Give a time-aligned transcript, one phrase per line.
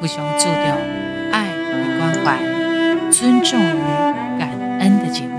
[0.00, 0.54] 波是一个非常注重
[1.32, 2.38] 爱与关怀、
[3.10, 3.82] 尊重与
[4.38, 4.48] 感
[4.80, 5.36] 恩的节目。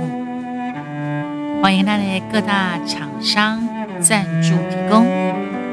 [1.62, 3.68] 欢迎大家各大厂商
[4.02, 5.06] 赞助提供，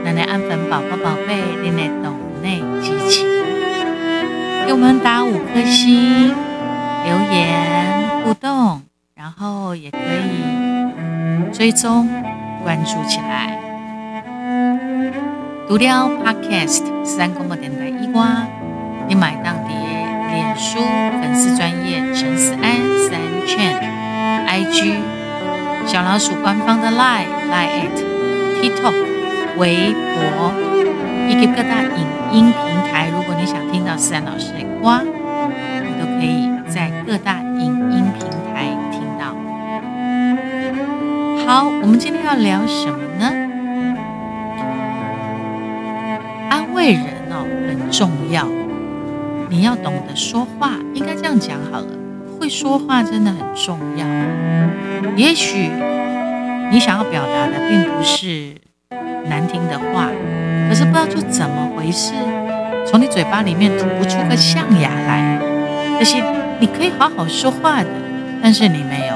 [0.05, 3.25] 奶奶安粉宝宝宝贝，您的抖内机器，
[4.67, 6.29] 给我们打五颗星，
[7.05, 8.83] 留言互动，
[9.15, 12.09] 然后也可以追踪
[12.63, 13.59] 关注起来。
[15.69, 18.47] 读了 Podcast 三公播电台一瓜，
[19.09, 19.73] 你买当地
[20.33, 20.81] 脸书
[21.21, 22.77] 粉丝专业陈思安
[23.09, 23.81] 三券
[24.49, 24.97] IG
[25.87, 27.95] 小老鼠官方的 Line Line at
[28.61, 28.95] TikTok
[29.59, 30.53] 微博
[31.29, 35.09] 以及各大影音平台，如果你想听到思安老师的瓜，你
[36.01, 39.35] 都可以在各大影音平台听到。
[41.47, 43.33] 好，我们今天要聊什么呢？
[46.51, 48.47] 安慰人哦很重要，
[49.49, 51.87] 你要懂得说话，应该这样讲好了。
[52.39, 54.07] 会说话真的很重要。
[55.17, 55.71] 也许
[56.71, 58.55] 你想要表达的并不是
[59.29, 60.09] 难听的话，
[60.69, 62.13] 可是不知道就怎么回事，
[62.87, 65.41] 从你嘴巴里面吐不出个象牙来。
[65.99, 66.23] 这些
[66.61, 67.89] 你可以好好说话的，
[68.43, 69.15] 但是你没有，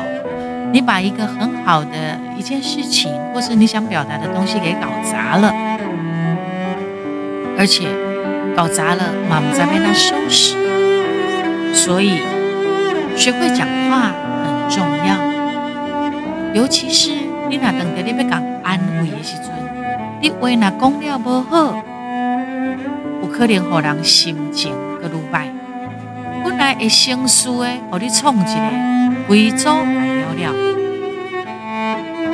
[0.72, 5.52] 你把一个很好的一件事情，或是你想表达的东西给搞砸了。
[7.58, 7.88] 而且
[8.60, 10.54] 搞砸了，妈妈在被他收拾。
[11.72, 12.20] 所以
[13.16, 14.12] 学会讲话
[14.44, 15.16] 很重要，
[16.52, 17.10] 尤其是
[17.48, 19.46] 你那等着你要讲安慰的时阵，
[20.20, 21.74] 你话那讲了不好，
[23.22, 25.48] 有可能让人心情更鲁败。
[26.44, 28.60] 本来会生疏的，和你冲一个，
[29.26, 30.06] 规组还
[30.36, 30.52] 了了。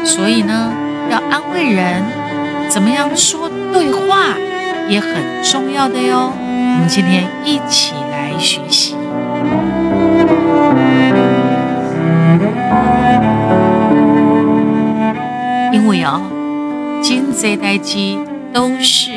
[0.05, 0.73] 所以呢，
[1.09, 2.03] 要安慰人，
[2.69, 4.35] 怎么样说对话？
[4.89, 5.11] 也很
[5.43, 8.95] 重要的哟，我们今天一起来学习。
[15.73, 16.23] 因为哦，
[17.03, 18.19] 经济代机
[18.53, 19.11] 都是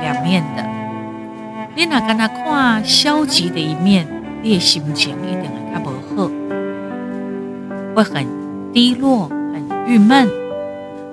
[0.00, 0.64] 两面的，
[1.74, 4.06] 你哪跟他看消极的一面，
[4.42, 6.30] 你的心情一定会较不好，
[7.94, 8.26] 会很
[8.72, 10.28] 低落、很郁闷。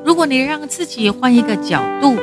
[0.03, 2.17] 如果你让自己换一个角度，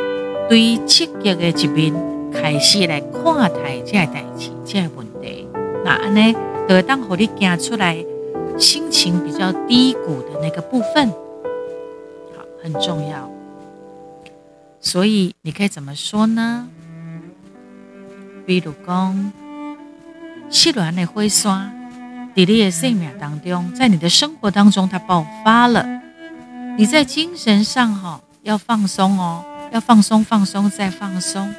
[0.51, 1.95] 对积极的一面
[2.33, 3.23] 开始来看
[3.53, 5.47] 待这个代志、这个问题，
[5.85, 6.35] 那安呢，
[6.69, 8.05] 就当和你走出来
[8.59, 11.09] 心情比较低谷的那个部分，
[12.37, 13.31] 好，很重要。
[14.81, 16.69] 所以你可以怎么说呢？
[18.45, 19.33] 比如讲，
[20.51, 21.71] 细软的灰刷，
[22.35, 25.87] 在你的生命当中，在你的生活当中，它爆发了。
[26.77, 29.45] 你在精神上哈要放松哦。
[29.71, 31.55] 要放松，放松再放松。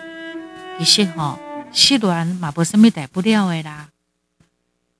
[0.77, 1.37] 其实吼，
[1.71, 3.89] 失恋嘛，无什么大不了的啦。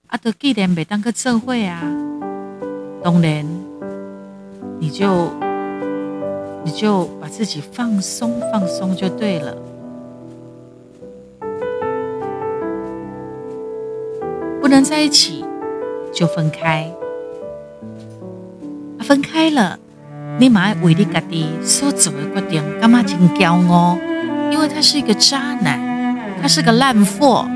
[0.07, 1.81] 啊，都既然没当个社会啊，
[3.03, 3.45] 当然
[4.79, 5.31] 你就
[6.63, 9.57] 你就把自己放松，放松就对了。
[14.61, 15.43] 不能在一起，
[16.13, 16.89] 就分开。
[18.97, 19.79] 啊，分开了。
[20.39, 23.97] 你妈为你家己所做的决定，干嘛真骄傲？
[24.51, 25.79] 因为他是一个渣男，
[26.41, 27.47] 他是个烂货，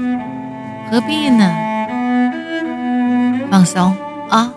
[0.89, 1.51] 何必呢？
[3.49, 3.95] 放松
[4.29, 4.53] 啊！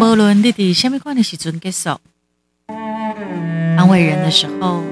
[0.00, 1.90] 无论你在什么样的时阵结束，
[3.76, 4.82] 安慰人的时候，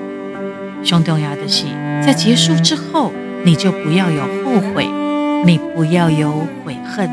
[0.82, 1.64] 最重要的是
[2.04, 3.10] 在结束之后，
[3.44, 5.03] 你就不要有后悔。
[5.46, 7.10] 你不要有悔恨，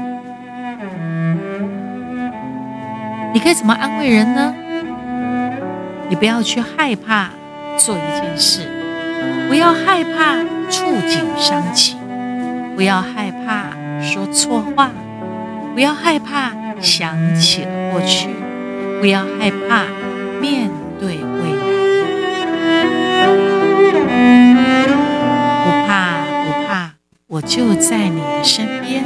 [3.34, 4.56] 你可以怎么安慰人呢？
[6.08, 7.30] 你不要去害怕
[7.78, 8.62] 做一件事，
[9.50, 10.38] 不要害怕
[10.70, 11.98] 触景伤情，
[12.76, 13.72] 不要害怕
[14.02, 14.90] 说错话，
[15.74, 18.30] 不要害怕想起了过去，
[19.02, 19.84] 不要害怕
[20.42, 20.70] 面
[21.00, 21.18] 对
[27.52, 29.04] 就在你的身边，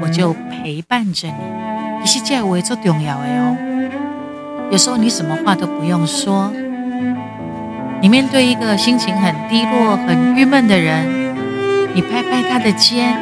[0.00, 1.34] 我就陪伴着你。
[2.02, 3.54] 其实这我也做重要的哦。
[4.70, 6.50] 有时候你什么话都不用说，
[8.00, 11.04] 你面对一个心情很低落、很郁闷的人，
[11.92, 13.14] 你拍拍他的肩，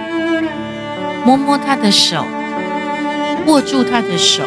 [1.25, 2.25] 摸摸他的手，
[3.49, 4.45] 握住他的手，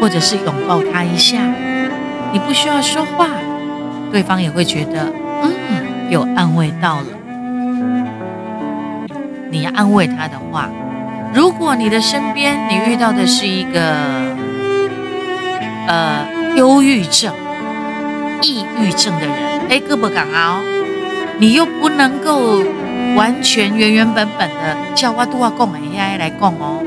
[0.00, 1.38] 或者是拥抱他一下。
[2.32, 3.28] 你不需要说话，
[4.10, 5.12] 对方也会觉得，
[5.44, 7.06] 嗯，有安慰到了。
[9.50, 10.68] 你要安慰他的话，
[11.34, 13.94] 如果你的身边你遇到的是一个
[15.86, 16.26] 呃
[16.56, 17.32] 忧郁症、
[18.42, 20.60] 抑郁症的人，哎，胳膊赶啊，
[21.38, 22.62] 你又不能够
[23.16, 26.82] 完全原原本本的叫我都要供哎来供哦，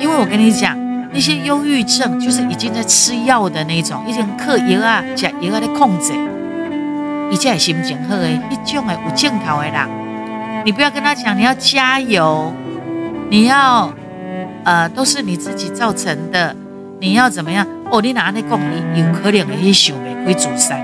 [0.00, 0.76] 因为我跟你讲，
[1.12, 6.12] 那些忧郁症就是已经在吃药的那种，已经嗑药啊、吃药啊在控制，
[7.30, 9.88] 你这心情好的，一种的有镜头的人，
[10.66, 12.52] 你不要跟他讲，你要加油。
[13.30, 13.88] 你要，
[14.64, 16.56] 呃，都是你自己造成的。
[16.98, 17.64] 你要怎么样？
[17.88, 18.58] 哦，你哪里讲？
[18.92, 20.80] 你有可能会想玫瑰主山。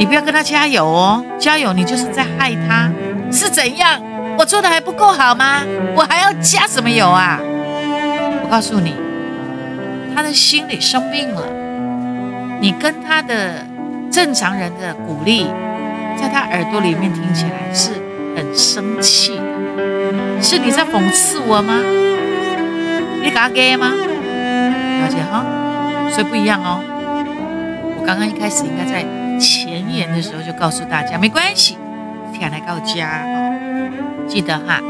[0.00, 2.90] 你不要跟他加油哦，加油，你就是在害他。
[3.30, 4.02] 是怎样？
[4.36, 5.62] 我做的还不够好吗？
[5.94, 7.38] 我还要加什么油啊？
[7.40, 8.96] 我告诉你，
[10.12, 11.44] 他的心里生病了。
[12.60, 13.64] 你跟他的
[14.10, 15.46] 正常人的鼓励，
[16.20, 17.92] 在他耳朵里面听起来是
[18.38, 19.32] 很生气。
[20.40, 21.74] 是你在讽刺我吗？
[23.20, 23.90] 你敢给吗？
[23.90, 25.44] 了解哈，
[26.08, 26.78] 所以不一样哦。
[27.98, 29.04] 我刚刚一开始应该在
[29.40, 31.76] 前言的时候就告诉大家，没关系，
[32.32, 33.50] 天来告家哦。
[34.28, 34.80] 记得哈，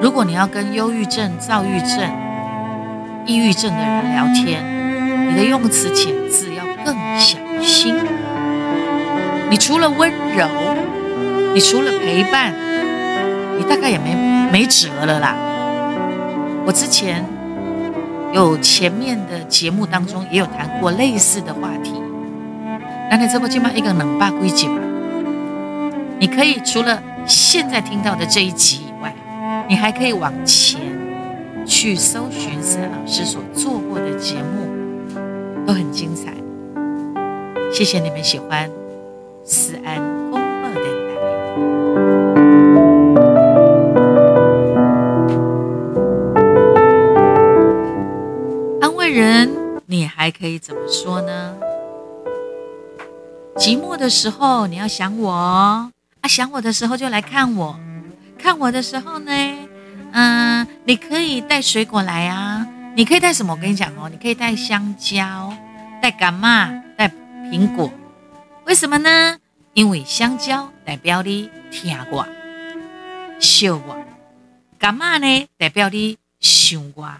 [0.00, 2.10] 如果你要跟忧郁症、躁郁症、
[3.26, 4.64] 抑郁症的人聊天，
[5.28, 7.94] 你的用词遣字要更小心。
[9.50, 10.48] 你除了温柔，
[11.56, 12.52] 你除了陪伴。
[13.58, 14.14] 你大概也没
[14.52, 15.34] 没辙了啦。
[16.66, 17.24] 我之前
[18.34, 21.94] 有前面的节目当中也有谈过类似的话题。
[23.10, 24.78] 那你这不起码一个冷霸归集嘛？
[26.18, 29.14] 你可以除了现在听到的这一集以外，
[29.66, 30.78] 你还可以往前
[31.64, 34.68] 去搜寻思安老师所做过的节目，
[35.66, 36.34] 都很精彩。
[37.72, 38.70] 谢谢你们喜欢
[39.46, 40.15] 思安。
[49.16, 51.56] 人，你还可以怎么说呢？
[53.56, 55.90] 寂寞的时候你要想我哦
[56.20, 57.80] 啊，想我的时候就来看我，
[58.38, 59.32] 看我的时候呢，
[60.12, 63.54] 嗯，你可以带水果来啊，你可以带什么？
[63.54, 65.50] 我跟你讲哦，你可以带香蕉，
[66.02, 66.68] 带柑嘛，
[66.98, 67.08] 带
[67.50, 67.90] 苹果。
[68.66, 69.38] 为什么呢？
[69.72, 72.26] 因为香蕉代表你听我、
[73.40, 73.96] 笑我，
[74.78, 77.10] 柑嘛呢代表你想我，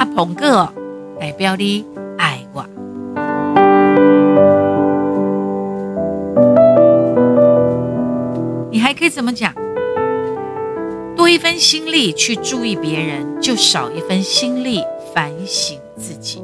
[0.00, 0.72] 啊，苹果。
[1.20, 1.84] 代表你
[2.16, 2.64] 爱我，
[8.70, 9.52] 你还可以怎么讲？
[11.14, 14.82] 多一分心力去注意别人，就少一分心力
[15.14, 16.42] 反省自己。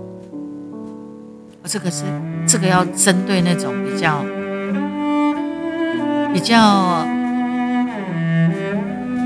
[1.63, 2.05] 我这个是
[2.47, 4.23] 这个要针对那种比较
[6.35, 7.07] 比较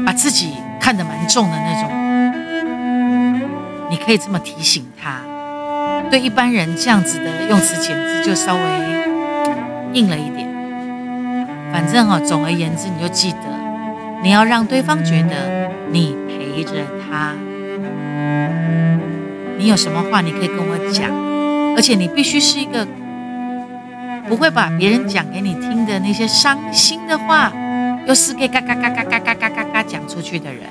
[0.06, 1.90] 把自己看得蛮重的那种，
[3.90, 5.20] 你可以这么提醒他。
[6.10, 8.60] 对一般人这样子的用词遣字就稍微
[9.92, 10.48] 硬了一点。
[11.72, 13.38] 反正哈，总而言之，你就记得，
[14.22, 16.72] 你要让对方觉得你陪着
[17.08, 17.34] 他。
[19.58, 21.10] 你有什么话你可以跟我讲，
[21.76, 22.86] 而且你必须是一个
[24.28, 27.52] 不会把别人讲给你听的那些伤心的话，
[28.06, 30.62] 又是给嘎嘎嘎嘎嘎嘎嘎嘎嘎讲出去的人。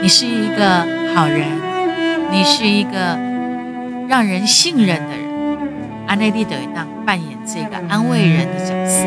[0.00, 1.46] 你是一个好人，
[2.30, 3.30] 你是一个。
[4.08, 5.24] 让人信任的人，
[6.08, 9.04] 安内利德当扮演这个安慰人的角色。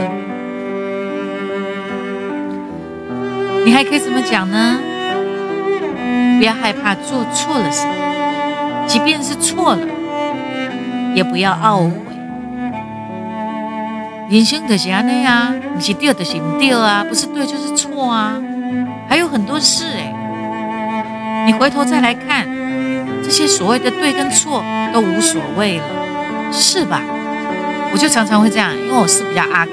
[3.66, 4.80] 你还可以怎么讲呢？
[6.38, 7.94] 不要害怕做错了什么，
[8.88, 9.86] 即便是错了，
[11.14, 11.98] 也不要懊悔。
[14.30, 18.42] 人生就是安内啊，不是对就是不对啊，不是对就是错啊。
[19.10, 20.13] 还有很多事哎，
[21.46, 22.48] 你回头再来看。
[23.24, 24.62] 这些所谓的对跟错
[24.94, 25.86] 都无所谓了，
[26.52, 27.02] 是吧？
[27.94, 29.72] 我就常常会这样，因为我是比较阿 Q，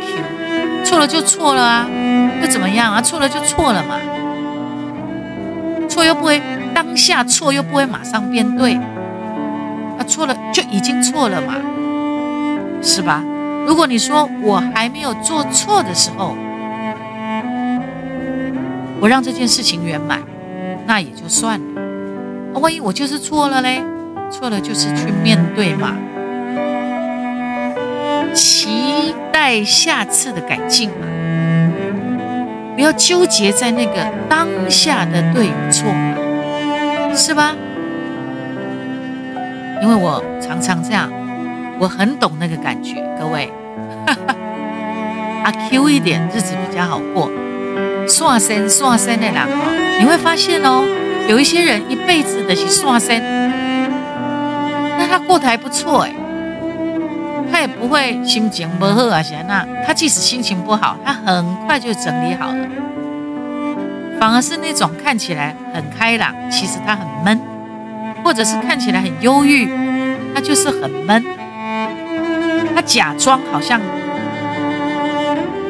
[0.85, 1.87] 错了就错了啊，
[2.41, 3.03] 又怎么样啊？
[3.03, 3.97] 错了就错了嘛，
[5.89, 6.41] 错又不会
[6.73, 11.57] 当下错又不会马上变对，啊，错了就已经错了嘛，
[12.81, 13.21] 是吧？
[13.67, 16.37] 如果你说我还没有做错的时候，
[19.01, 20.21] 我让这件事情圆满，
[20.91, 21.81] 那也就算了。
[22.59, 23.81] 万一我就是错了嘞，
[24.29, 25.95] 错了就是去面对嘛，
[28.35, 31.07] 期待下次的改进嘛，
[32.75, 36.17] 不要纠结在那个当下的对与错嘛，
[37.15, 37.55] 是吧？
[39.81, 41.09] 因为我常常这样，
[41.79, 43.49] 我很懂那个感觉，各位，
[45.45, 47.31] 阿 Q 一点日子比较好过，
[48.09, 49.87] 算身算身的人哦。
[50.01, 50.83] 你会发现哦，
[51.29, 53.23] 有一些人一辈子的去刷身，
[54.99, 56.15] 那他过得还不错哎，
[57.53, 62.67] 他也不会心情不好啊，那他即使心情不好，他很快就整理好了。
[64.19, 67.39] 反而是那种看起来很开朗，其实他很闷，
[68.25, 69.71] 或者是看起来很忧郁，
[70.35, 71.23] 他就是很闷。
[72.75, 73.79] 他假装好像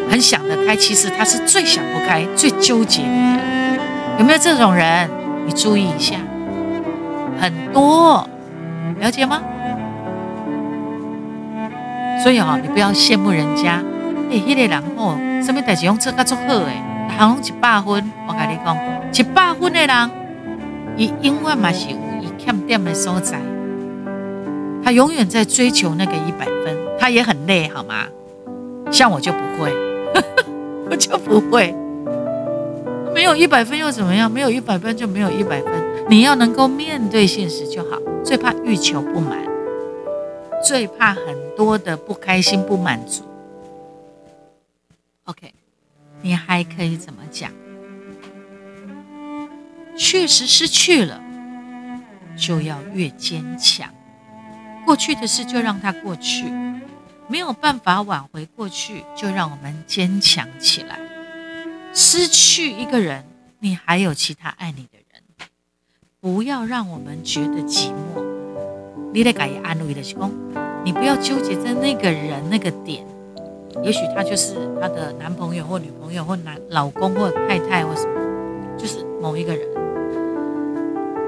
[0.09, 3.50] 很想得开，其实他是最想不开、最纠结的人。
[4.21, 5.09] 有没有这种人？
[5.47, 6.17] 你注意一下，
[7.41, 8.29] 很多，
[9.01, 9.41] 了解吗？
[12.23, 13.83] 所以啊，你不要羡慕人家，
[14.31, 16.87] 哎，那个人哦，什么代志用这个做好哎。
[17.19, 18.77] 好一百分，我跟你讲，
[19.15, 20.11] 一百分的人，
[20.99, 23.39] 伊永远嘛是有伊欠点的所在，
[24.85, 28.05] 他永远在追求那个一百分，他也很累，好吗？
[28.91, 29.73] 像我就不会，
[30.91, 31.75] 我就不会，
[33.15, 34.31] 没有一百分又怎么样？
[34.31, 35.73] 没有一百分就没有一百分，
[36.09, 37.99] 你要能够面对现实就好。
[38.25, 39.39] 最怕欲求不满，
[40.63, 41.25] 最怕很
[41.57, 43.25] 多的不开心、不满足。
[45.25, 45.55] OK。
[46.23, 47.51] 你还可以怎么讲？
[49.97, 51.19] 确实失去了，
[52.37, 53.89] 就要越坚强。
[54.85, 56.45] 过去的事就让它过去，
[57.27, 60.99] 没有办法挽回过去，就让我们坚强起来。
[61.93, 63.25] 失去一个人，
[63.59, 65.23] 你还有其他爱你的人，
[66.21, 68.23] 不要让我们觉得寂寞。
[69.13, 70.17] 你得改以安慰的心，
[70.85, 73.05] 你不要纠结在那个人那个点。
[73.83, 79.67] 也许他就是他的男朋友或女朋友或男老公或太太或什么，就是某一个人。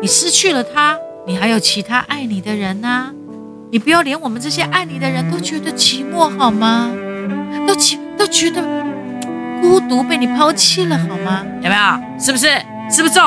[0.01, 3.13] 你失去了他，你还有其他爱你的人呐。
[3.71, 6.93] 你不要连我们这些爱你的人都觉得寂寞好吗？
[7.67, 8.61] 都觉都觉得
[9.63, 11.47] 孤独，被你抛弃了好吗？
[11.63, 11.83] 有没有？
[12.19, 12.49] 是不是？
[12.91, 13.23] 是不是中？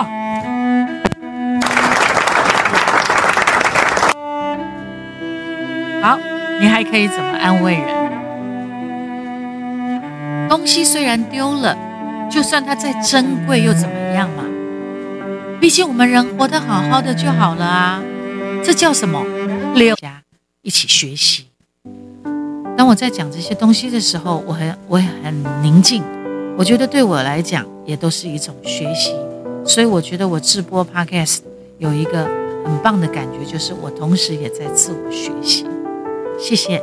[6.04, 6.20] 好，
[6.60, 7.96] 你还可以怎么安慰人？
[10.50, 11.76] 东西虽然丢了，
[12.30, 14.44] 就算它再珍贵又怎么样嘛？
[15.60, 18.00] 毕竟我们人活得好好的就好了啊！
[18.64, 19.26] 这叫什么？
[19.74, 20.22] 六家
[20.62, 21.48] 一起学习。
[22.78, 26.04] 当我在讲这些东西的时候，我很我也很宁静。
[26.58, 29.14] 我觉得对我来讲也都是一种学习。
[29.66, 31.40] 所以我觉得我直播 Podcast
[31.80, 32.26] 有一个
[32.64, 35.66] 很棒的感觉，就是我同时也在自我学习。
[36.40, 36.82] 谢谢，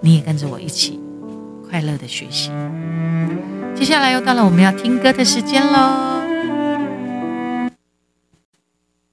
[0.00, 0.98] 你也跟着我一起。
[1.68, 2.50] 快乐的学习。
[3.74, 6.20] 接下来又到了我们要听歌的时间喽。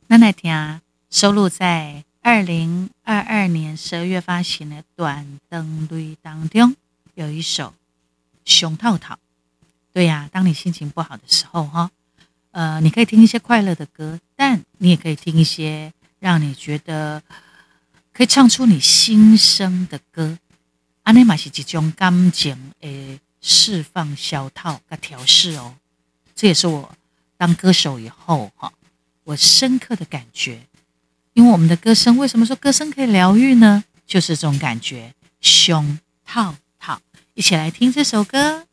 [0.07, 6.75] 那那天啊，收录在二零二二年十二月发行的《断肠泪》当中，
[7.15, 7.65] 有一首
[8.49, 9.13] 《熊套套》。
[9.93, 11.91] 对呀、啊，当你心情不好的时候，哈，
[12.51, 17.21] 呃，你可以听一些快乐的歌，但你也可以听一些让你觉得
[18.11, 20.37] 可以唱出你心声的歌。
[21.03, 25.75] 安尼嘛是一种感情的释放、消套跟调试哦，
[26.35, 26.93] 这也是我
[27.37, 28.71] 当歌手以后哈，
[29.23, 30.61] 我深刻的感觉。
[31.33, 33.83] 因为我们的歌声，为什么说歌声可以疗愈呢？
[34.05, 35.13] 就是这种感觉。
[35.39, 36.55] 胸套，
[37.39, 38.65] 一起来听这首歌。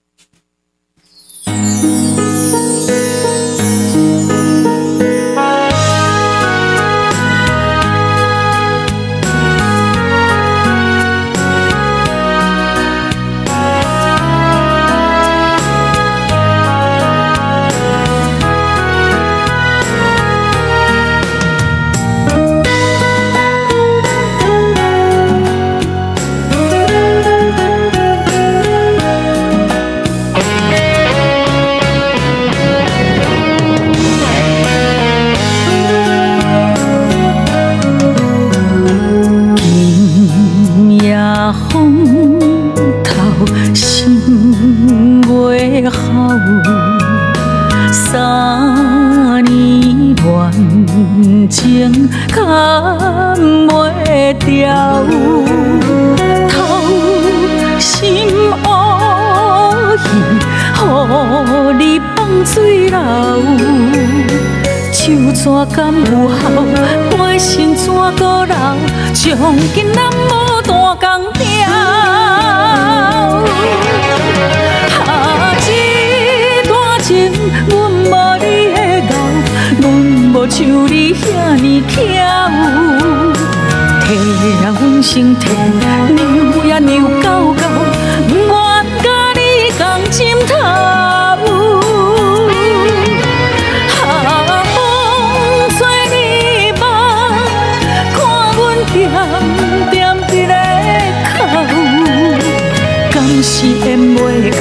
[51.49, 52.37] 情牵
[53.69, 55.05] 袂掉，
[56.49, 56.55] 偷
[57.79, 58.29] 心
[58.65, 58.67] 乌
[59.97, 60.05] 去，
[60.75, 62.97] 乎你放水流。
[64.93, 65.45] 手怎
[65.76, 66.37] 甘有效，
[67.17, 67.85] 半心怎
[68.17, 68.55] 搁留？
[69.15, 71.41] 从今咱无断工条。
[80.49, 81.97] 像你遐尼巧，
[84.05, 85.49] 提也阮身体
[86.15, 87.62] 扭也扭到到，
[88.29, 88.47] 不愿
[89.03, 89.41] 甲你
[89.76, 90.53] 共枕头。
[94.07, 94.09] 啊，
[94.73, 94.76] 风
[95.76, 95.79] 吹
[96.12, 96.17] 你
[96.79, 96.83] 膜，
[98.15, 98.17] 看
[98.57, 98.59] 阮
[98.93, 98.95] 点
[99.91, 99.95] 点
[100.29, 100.55] 滴来
[101.37, 101.38] 哭，
[103.12, 104.17] 甘是淹袂
[104.53, 104.61] 到？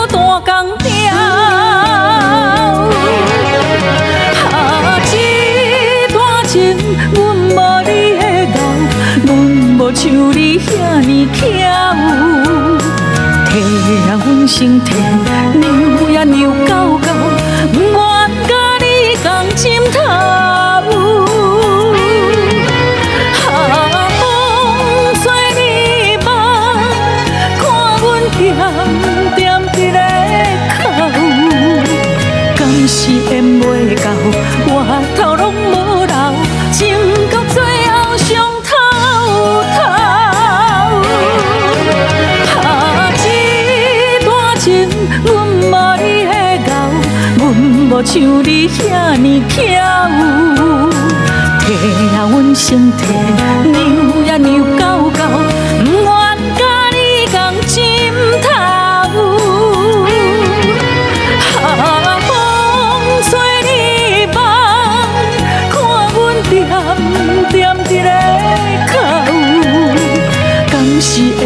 [10.01, 11.45] 像你遐尼巧。
[13.45, 13.53] 体
[14.09, 14.95] 啊，阮身体，
[15.53, 16.99] 扭呀扭到
[48.03, 49.55] 像你遐尼巧，
[51.59, 51.67] 体
[52.15, 53.03] 啊阮身体，
[53.69, 55.19] 扭呀扭到到，
[55.85, 56.09] 不愿
[56.57, 56.61] 甲
[56.91, 56.97] 你
[57.31, 57.37] 共
[57.67, 57.73] 枕
[58.41, 58.45] 头。
[61.53, 61.63] 哈，
[62.27, 62.29] 风
[63.29, 63.29] 吹
[63.67, 63.69] 日
[64.33, 64.35] 放，
[65.69, 65.73] 看
[66.15, 66.51] 阮惦
[67.51, 67.53] 惦
[67.85, 68.09] 伫咧
[68.89, 68.93] 哭，
[70.71, 71.39] 敢是缘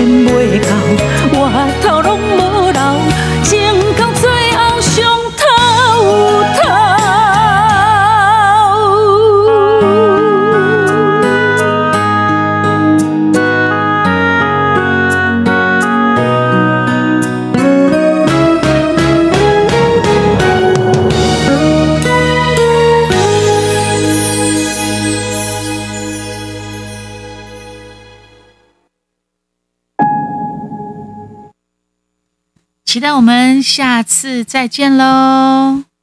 [33.76, 35.95] 下次再见喽。